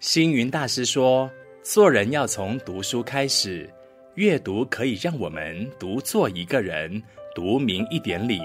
[0.00, 1.28] 星云大师说
[1.60, 3.68] ：“做人要从读书开始，
[4.14, 7.02] 阅读可以让我们读做一个人，
[7.34, 8.40] 读明一点理，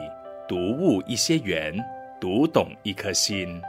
[0.47, 1.71] 读悟一些缘，
[2.19, 3.61] 读懂一颗心。”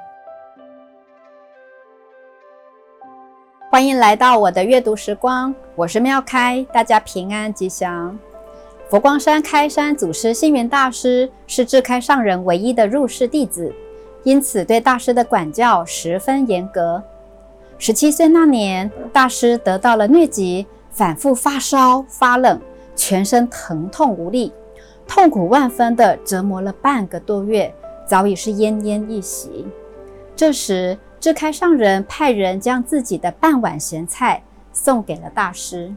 [3.71, 8.19] 欢迎来到我的阅读时光，我是妙开，大家平安吉祥。
[8.89, 13.71] 佛光山开山祖师星云大师是智开上人唯一的入室弟子，
[14.23, 17.03] 因此对大师的管教十分严格。
[17.77, 22.61] 十七岁那年，大师得到了疟疾，反复发烧、发冷，
[22.95, 24.53] 全身疼痛无力，
[25.07, 27.75] 痛苦万分的折磨了半个多月，
[28.07, 29.67] 早已是奄奄一息。
[30.37, 35.93] 这时，智开上人派人将自己的半碗咸菜送给了大师。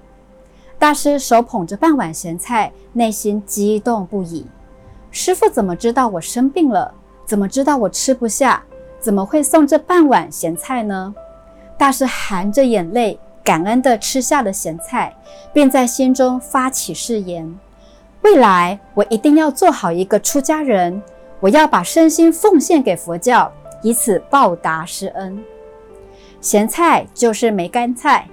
[0.80, 4.46] 大师手捧着半碗咸菜，内心激动不已。
[5.12, 6.94] 师傅怎么知道我生病了？
[7.26, 8.64] 怎么知道我吃不下？
[9.00, 11.14] 怎么会送这半碗咸菜呢？
[11.78, 15.16] 大师含着眼泪，感恩地吃下了咸菜，
[15.54, 17.58] 并在心中发起誓言：
[18.24, 21.02] 未来我一定要做好一个出家人，
[21.40, 23.52] 我要把身心奉献给佛教，
[23.84, 25.44] 以此报答师恩。
[26.42, 28.28] 咸菜就是梅干菜。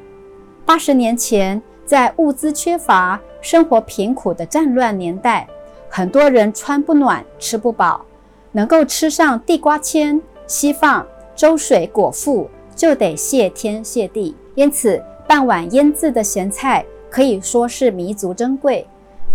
[0.65, 5.47] 八十年前，在物资缺乏、生活贫苦的战乱年代，
[5.91, 8.06] 很多人穿不暖、吃不饱，
[8.53, 11.06] 能够吃上地瓜签、稀饭、
[11.37, 14.36] 粥水果腹，就得谢天谢地。
[14.55, 18.86] 因此，半碗腌制的咸菜可以说是弥足珍贵。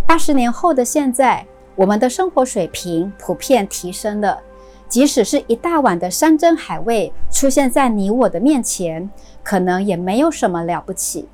[0.06, 4.40] 八十年后的现在，我们的生活水平普遍提升了，
[4.88, 9.10] 即使是一大碗的山珍海味出现在你我的面前，
[9.44, 11.28] 可能也没有什么了不起。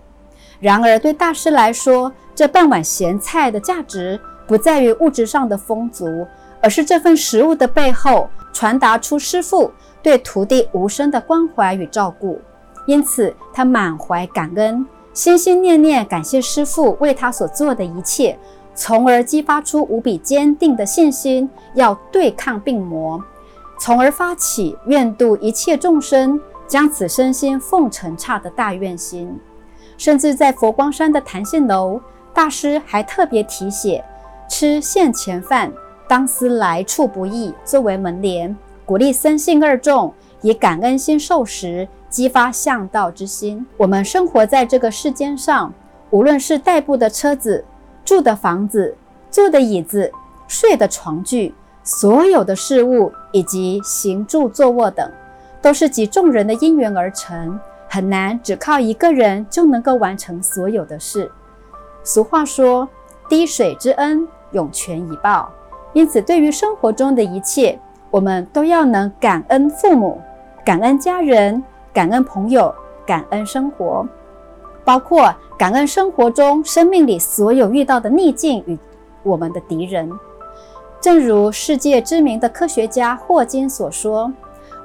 [0.60, 6.26] 然而，对大师来说，这半碗咸菜的价值不在于物质上的丰足，
[6.62, 12.40] 而是这份食物的背后传达出师父对徒弟无声的关怀与照顾。
[12.86, 18.38] 因此，他满怀感恩，心心念念感谢师父为他所做的一切，
[18.76, 23.24] 从而激发出无比坚定的信心，要对抗病魔，
[23.80, 29.40] 从而发起愿度一切众生，将此身心奉成刹的大愿心。
[29.98, 32.00] 甚至在佛光山的檀香楼，
[32.34, 34.04] 大师还特别题写
[34.48, 35.72] “吃现前饭，
[36.08, 38.56] 当思来处不易”作为门联，
[38.86, 43.66] 鼓励僧信二众以感恩心受食，激发向道之心。
[43.78, 45.74] 我们生活在这个世间上，
[46.12, 47.66] 无论是代步的车子、
[48.04, 48.96] 住的房子、
[49.32, 50.12] 坐的椅子、
[50.48, 55.12] 睡的床具，所有的事物以及行住坐卧等，
[55.62, 57.60] 都是集众人的因缘而成。
[57.88, 61.32] 很难只靠一个人就能够完成所有的事。
[62.04, 62.88] 俗话说
[63.30, 65.50] ：“滴水之恩，涌泉以报。”
[65.96, 67.80] 因此，对于生活中的一切，
[68.12, 70.20] 我们都要能感恩父母、
[70.66, 71.64] 感恩家人、
[71.94, 72.76] 感恩朋友、
[73.08, 74.06] 感恩生活，
[74.84, 78.78] 包括感恩生活中生命里所有遇到的逆境与
[79.24, 80.12] 我们的敌人。
[81.00, 84.30] 正如世界知名的科学家霍金所说：“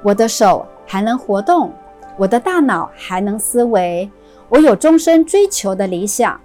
[0.01, 1.69] 我的手还能活动。”
[2.17, 4.09] 我的大脑还能思维，
[4.47, 6.39] 我有终身追求的理想，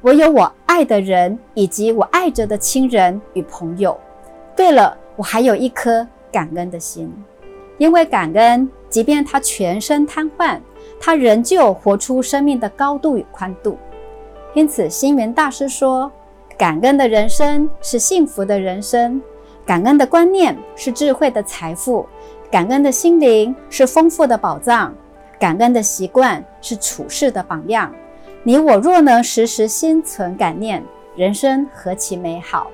[0.00, 3.98] 我有我爱的人以及我爱着的亲人与朋友。
[4.54, 7.12] 对了，我还有一颗感恩的心，
[7.78, 10.58] 因为感恩，即便他全身瘫痪，
[11.00, 13.78] 他仍旧活出生命的高度与宽度。
[14.54, 16.12] 因此，星云大师说
[16.58, 19.20] ：“感恩的人生是幸福的人生，
[19.64, 22.06] 感恩的观念是智慧的财富，
[22.50, 24.94] 感恩的心灵是丰富的宝藏。”
[25.40, 27.92] 感恩的习惯是处世的榜样。
[28.44, 30.80] 你我若能时时心存感念，
[31.16, 32.70] 人生何其美好！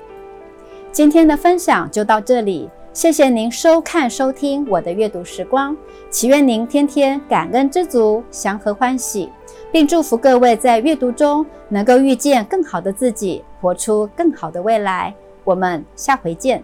[0.91, 5.75] 今天的分享就到这里，谢谢您收看收听我的阅读时光。
[6.09, 9.29] 祈愿您天天感恩知足，祥和欢喜，
[9.71, 15.13] 并祝福各位在阅读中能够遇见更好的自己，活出更好的未来。
[15.43, 16.61] 我们下回见。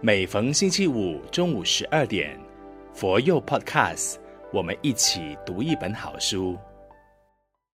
[0.00, 2.38] 每逢星期五中午十二点。
[2.92, 4.14] 佛佑 Podcast，
[4.52, 6.56] 我们一起读一本好书。